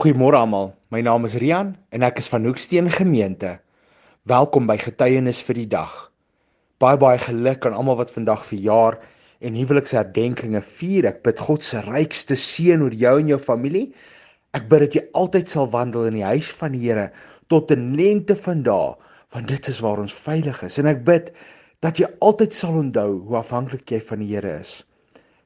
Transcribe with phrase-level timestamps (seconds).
[0.00, 0.70] Goeiemôre almal.
[0.88, 3.50] My naam is Rian en ek is van Hoeksteen Gemeente.
[4.24, 5.92] Welkom by Getuienis vir die dag.
[6.80, 8.96] Baie baie geluk aan almal wat vandag verjaar
[9.44, 11.10] en huweliksherdenkinge vier.
[11.10, 13.90] Ek bid God se rykste seën oor jou en jou familie.
[14.56, 17.10] Ek bid dat jy altyd sal wandel in die huis van die Here
[17.52, 18.96] tot die lente van dae,
[19.36, 20.80] want dit is waar ons veilig is.
[20.80, 21.28] En ek bid
[21.84, 24.78] dat jy altyd sal onthou hoe afhanklik jy van die Here is.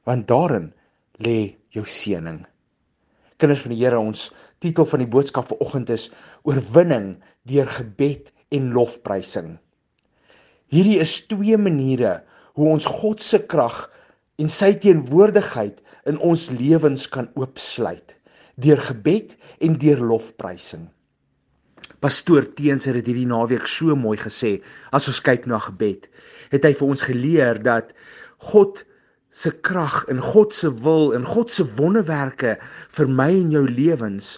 [0.07, 0.71] Want daarin
[1.19, 2.45] lê jou seëning
[3.45, 4.31] kinders van die Here ons
[4.63, 6.07] titel van die boodskap vanoggend is
[6.49, 7.11] oorwinning
[7.45, 9.51] deur gebed en lofprysing.
[10.73, 12.23] Hierdie is twee maniere
[12.57, 13.83] hoe ons God se krag
[14.41, 18.17] en sy teenwoordigheid in ons lewens kan oopsluit
[18.65, 19.35] deur gebed
[19.67, 20.87] en deur lofprysing.
[22.01, 24.55] Pastoor Teens het dit hierdie naweek so mooi gesê
[24.95, 26.07] as ons kyk na gebed.
[26.49, 27.91] Het hy vir ons geleer dat
[28.49, 28.85] God
[29.35, 32.55] se krag en God se wil en God se wonderwerke
[32.97, 34.37] vir my en jou lewens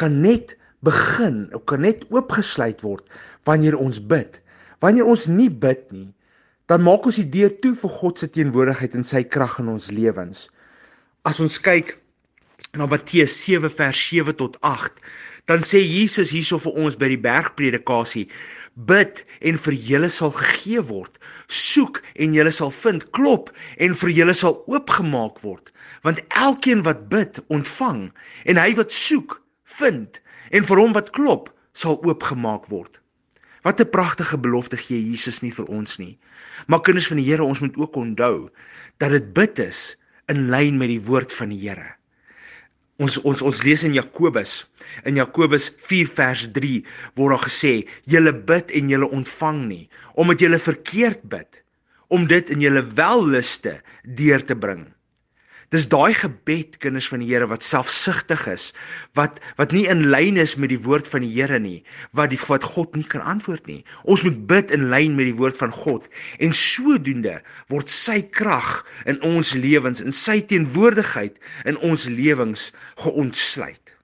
[0.00, 3.04] kan net begin, kan net oopgesluit word
[3.48, 4.40] wanneer ons bid.
[4.80, 6.08] Wanneer ons nie bid nie,
[6.72, 9.90] dan maak ons die deur toe vir God se teenwoordigheid en sy krag in ons
[9.92, 10.46] lewens.
[11.28, 11.92] As ons kyk
[12.78, 15.00] na Matteus 7 vers 7 tot 8,
[15.50, 18.28] dan sê Jesus hierso vir ons by die bergpredikasie:
[18.74, 21.18] Bid en vir julle sal gegee word.
[21.50, 23.08] Soek en julle sal vind.
[23.16, 23.50] Klop
[23.82, 25.72] en vir julle sal oopgemaak word.
[26.06, 28.08] Want elkeen wat bid, ontvang,
[28.46, 29.40] en hy wat soek,
[29.80, 30.22] vind,
[30.54, 33.00] en vir hom wat klop, sal oopgemaak word.
[33.66, 36.18] Wat 'n pragtige belofte gee Jesus nie vir ons nie.
[36.66, 38.48] Maar kinders van die Here, ons moet ook onthou
[38.98, 39.96] dat dit bid is
[40.28, 41.99] in lyn met die woord van die Here.
[43.00, 44.66] Ons ons ons lees in Jakobus.
[45.08, 46.72] In Jakobus 4 vers 3
[47.16, 49.84] word daar gesê: "Julle bid en julle ontvang nie,
[50.14, 51.62] omdat julle verkeerd bid,
[52.08, 54.84] om dit in julle welluste deur te bring."
[55.70, 58.70] Dis daai gebed kinders van die Here wat selfsugtig is,
[59.14, 62.40] wat wat nie in lyn is met die woord van die Here nie, wat die
[62.42, 63.84] wat God nie kan antwoord nie.
[64.02, 66.08] Ons moet bid in lyn met die woord van God
[66.42, 67.36] en sodoende
[67.70, 71.38] word sy krag in ons lewens en sy teenwoordigheid
[71.70, 72.72] in ons lewens
[73.04, 73.94] geontsluit.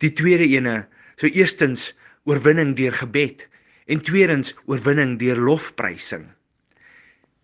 [0.00, 0.86] Die tweede ene,
[1.20, 1.90] so eerstens
[2.24, 3.50] oorwinning deur gebed
[3.84, 6.24] en tweedens oorwinning deur lofprysing.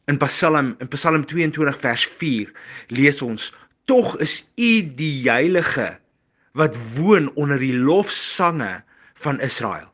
[0.06, 2.53] In Psalm in Psalm 22 vers 4
[2.88, 3.54] lees ons:
[3.84, 5.98] "Tog is U die Heilige
[6.53, 9.94] wat woon onder die lofsange van Israel."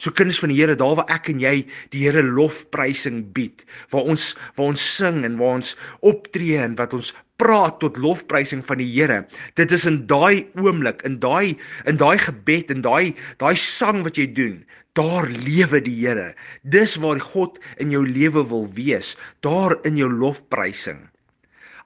[0.00, 4.08] So kinders van die Here, daar waar ek en jy die Here lofprysing bied, waar
[4.08, 5.74] ons waar ons sing en waar ons
[6.08, 9.26] optree en wat ons praat tot lofprysing van die Here.
[9.60, 11.56] Dit is in daai oomblik, in daai
[11.88, 13.12] in daai gebed en daai
[13.42, 14.62] daai sang wat jy doen,
[14.98, 16.32] Daar lewe die Here.
[16.66, 21.04] Dis waar God in jou lewe wil wees, daar in jou lofprysing.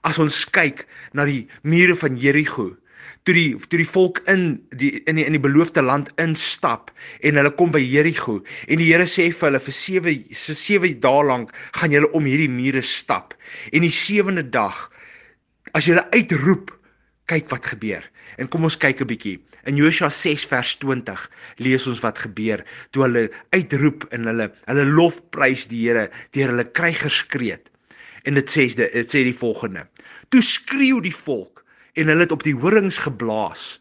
[0.04, 2.70] As ons kyk na die mure van Jerigo,
[3.24, 7.40] toe die toe die volk in die in die in die beloofde land instap en
[7.40, 11.26] hulle kom by Jerigo en die Here sê vir hulle vir 7 se 7 dae
[11.30, 13.36] lank gaan julle om hierdie mure stap
[13.72, 14.88] en die sewende dag
[15.72, 16.74] as julle uitroep
[17.30, 18.04] kyk wat gebeur
[18.36, 19.36] En kom ons kyk 'n bietjie.
[19.68, 24.86] In Josua 6 vers 20 lees ons wat gebeur toe hulle uitroep en hulle hulle
[24.90, 27.70] lofprys die Here deur hulle krygerskreet.
[28.24, 29.86] En dit sê dit sê die volgende:
[30.28, 31.63] Toe skreeu die volk
[31.94, 33.80] en hulle het op die horings geblaas.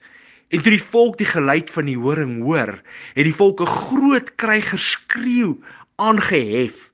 [0.53, 2.75] En toe die volk die geluid van die horing hoor,
[3.17, 5.57] het die volk 'n groot krygerskreeu
[5.95, 6.91] aangehef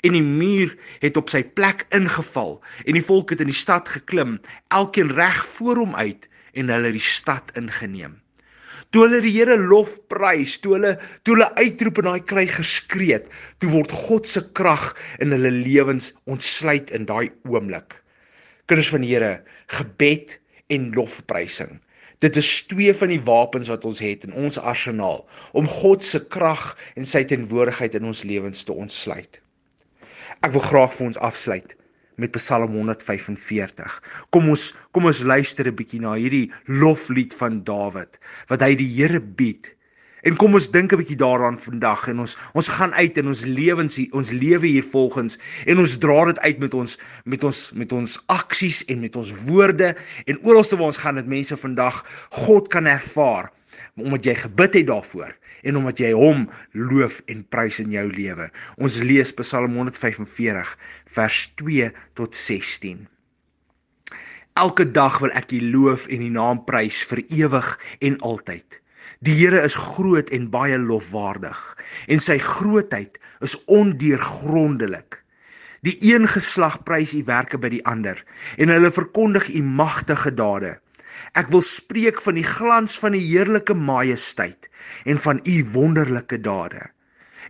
[0.00, 3.88] en die muur het op sy plek ingeval en die volk het in die stad
[3.88, 4.38] geklim
[4.68, 8.20] elkeen reg voor hom uit en hulle die stad ingeneem.
[8.90, 13.28] Toe hulle die Here lof prys, toe hulle toe hulle uitroep en daai kry geskreet,
[13.62, 17.94] toe word God se krag in hulle lewens ontsluit in daai oomblik.
[18.66, 19.44] Kinders van die Here,
[19.78, 21.78] gebed en lofprysing.
[22.20, 25.22] Dit is twee van die wapens wat ons het in ons arsenaal
[25.56, 29.40] om God se krag en sy teenwoordigheid in ons lewens te ontsluit.
[30.44, 31.76] Ek wil graag vir ons afsluit
[32.20, 33.96] met Psalm 145.
[34.34, 38.20] Kom ons kom ons luister 'n bietjie na hierdie loflied van Dawid
[38.52, 39.74] wat hy die Here bied.
[40.22, 43.44] En kom ons dink 'n bietjie daaraan vandag en ons ons gaan uit in ons
[43.44, 47.92] lewens ons lewe hier volgens en ons dra dit uit met ons met ons met
[47.92, 49.96] ons aksies en met ons woorde
[50.26, 53.50] en oralste waar ons gaan dit mense vandag God kan ervaar
[53.96, 55.32] omdat jy gebid het daarvoor
[55.62, 58.48] en omdat jy hom loof en prys in jou lewe.
[58.80, 60.76] Ons lees Psalm 145
[61.16, 63.06] vers 2 tot 16.
[64.60, 67.68] Elke dag wil ek U loof en U naam prys vir ewig
[68.00, 68.80] en altyd.
[69.18, 71.58] Die Here is groot en baie lofwaardig
[72.08, 75.18] en sy grootheid is ondeurgrondelik.
[75.84, 78.20] Die een geslag prys U werke by die ander
[78.56, 80.76] en hulle verkondig U magtige dade.
[81.38, 84.70] Ek wil spreek van die glans van die heerlike majesteit
[85.04, 86.82] en van u wonderlike dade.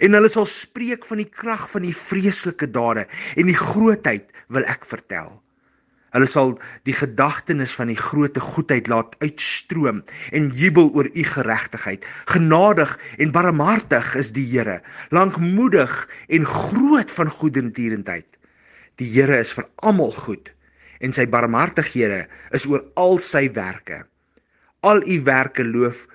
[0.00, 4.66] En hulle sal spreek van die krag van die vreeslike dade en die grootheid wil
[4.68, 5.32] ek vertel.
[6.10, 6.56] Hulle sal
[6.88, 10.02] die gedagtenis van die groote goedheid laat uitstroom
[10.34, 12.06] en jubel oor u geregtigheid.
[12.32, 14.80] Genadig en barmhartig is die Here,
[15.14, 15.94] lankmoedig
[16.28, 18.26] en groot van goedertierendheid.
[18.98, 20.50] Die Here is vir almal goed
[21.00, 22.24] en sy barmhartighede
[22.56, 24.02] is oor al sy werke.
[24.84, 26.08] Al u werke loof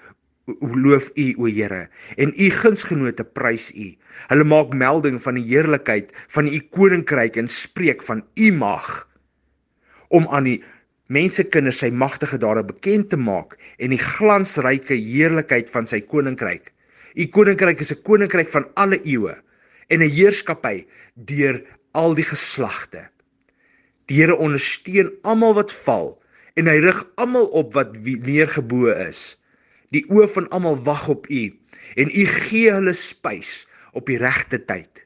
[0.61, 1.87] loof u o Here
[2.21, 3.89] en u gunsgenote prys u.
[4.27, 9.05] Hulle maak melding van die heerlikheid van u koninkryk en spreek van u mag
[10.09, 10.59] om aan die
[11.13, 16.71] mensekinders sy magtige dade bekend te maak en die glansryke heerlikheid van sy koninkryk.
[17.15, 19.35] U koninkryk is 'n koninkryk van alle eeue
[19.89, 20.85] en 'n heerskappy
[21.15, 21.61] deur
[21.93, 23.09] al die geslagte.
[24.05, 26.21] Die Here ondersteun almal wat val
[26.55, 29.37] en hy rig almal op wat neergebo is.
[29.91, 31.53] Die oë van almal wag op u
[31.95, 35.05] en u gee hulle spys op die regte tyd.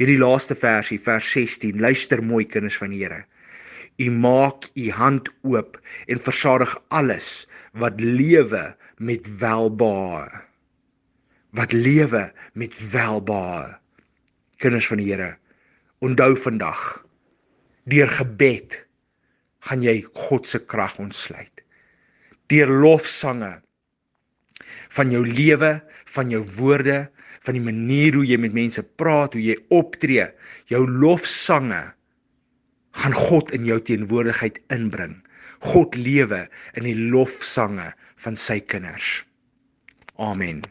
[0.00, 1.80] Hierdie laaste versie, vers 16.
[1.80, 3.24] Luister mooi kinders van die Here.
[4.00, 5.76] U maak u hand oop
[6.08, 8.62] en versadig alles wat lewe
[8.96, 10.40] met welbehae.
[11.52, 13.76] Wat lewe met welbehae.
[14.60, 15.34] Kinders van die Here,
[16.00, 17.04] onthou vandag
[17.90, 18.76] deur gebed
[19.66, 21.64] gaan jy God se krag ontsluit.
[22.52, 23.58] Deur lofsange
[24.90, 25.78] van jou lewe,
[26.14, 27.04] van jou woorde,
[27.44, 30.26] van die manier hoe jy met mense praat, hoe jy optree,
[30.70, 31.82] jou lofsange
[32.90, 35.20] gaan God in jou teenwoordigheid inbring.
[35.60, 36.46] God lewe
[36.78, 37.92] in die lofsange
[38.24, 39.20] van sy kinders.
[40.16, 40.64] Amen.